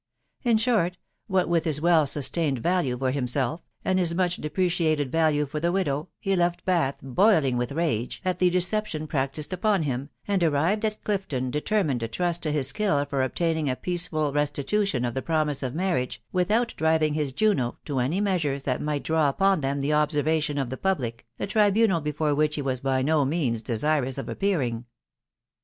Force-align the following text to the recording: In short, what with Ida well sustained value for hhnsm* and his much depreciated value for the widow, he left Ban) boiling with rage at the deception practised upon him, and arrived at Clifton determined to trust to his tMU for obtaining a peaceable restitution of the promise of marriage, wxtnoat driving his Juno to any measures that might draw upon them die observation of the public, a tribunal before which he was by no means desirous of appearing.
In 0.43 0.57
short, 0.57 0.97
what 1.27 1.47
with 1.47 1.67
Ida 1.67 1.79
well 1.79 2.07
sustained 2.07 2.57
value 2.57 2.97
for 2.97 3.13
hhnsm* 3.13 3.59
and 3.85 3.99
his 3.99 4.15
much 4.15 4.37
depreciated 4.37 5.11
value 5.11 5.45
for 5.45 5.59
the 5.59 5.71
widow, 5.71 6.09
he 6.19 6.35
left 6.35 6.65
Ban) 6.65 6.95
boiling 7.03 7.55
with 7.55 7.71
rage 7.71 8.19
at 8.25 8.39
the 8.39 8.49
deception 8.49 9.05
practised 9.05 9.53
upon 9.53 9.83
him, 9.83 10.09
and 10.27 10.43
arrived 10.43 10.85
at 10.85 11.03
Clifton 11.03 11.51
determined 11.51 11.99
to 11.99 12.07
trust 12.07 12.41
to 12.41 12.51
his 12.51 12.73
tMU 12.73 13.07
for 13.11 13.21
obtaining 13.21 13.69
a 13.69 13.75
peaceable 13.75 14.33
restitution 14.33 15.05
of 15.05 15.13
the 15.13 15.21
promise 15.21 15.61
of 15.61 15.75
marriage, 15.75 16.19
wxtnoat 16.33 16.75
driving 16.75 17.13
his 17.13 17.31
Juno 17.31 17.77
to 17.85 17.99
any 17.99 18.19
measures 18.19 18.63
that 18.63 18.81
might 18.81 19.03
draw 19.03 19.29
upon 19.29 19.61
them 19.61 19.81
die 19.81 19.91
observation 19.91 20.57
of 20.57 20.71
the 20.71 20.77
public, 20.77 21.27
a 21.37 21.45
tribunal 21.45 22.01
before 22.01 22.33
which 22.33 22.55
he 22.55 22.61
was 22.63 22.79
by 22.79 23.03
no 23.03 23.23
means 23.23 23.61
desirous 23.61 24.17
of 24.17 24.27
appearing. 24.29 24.85